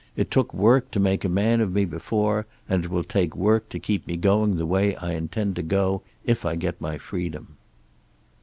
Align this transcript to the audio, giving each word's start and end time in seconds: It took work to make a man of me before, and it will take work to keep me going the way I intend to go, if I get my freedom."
It 0.17 0.31
took 0.31 0.51
work 0.51 0.89
to 0.93 0.99
make 0.99 1.23
a 1.23 1.29
man 1.29 1.61
of 1.61 1.71
me 1.73 1.85
before, 1.85 2.47
and 2.67 2.83
it 2.83 2.89
will 2.89 3.03
take 3.03 3.35
work 3.35 3.69
to 3.69 3.77
keep 3.77 4.07
me 4.07 4.17
going 4.17 4.57
the 4.57 4.65
way 4.65 4.95
I 4.95 5.11
intend 5.11 5.55
to 5.57 5.61
go, 5.61 6.01
if 6.25 6.43
I 6.43 6.55
get 6.55 6.81
my 6.81 6.97
freedom." 6.97 7.49